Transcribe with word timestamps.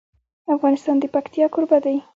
افغانستان 0.55 0.95
د 0.99 1.03
پکتیا 1.15 1.45
کوربه 1.53 1.77
دی. 1.85 1.95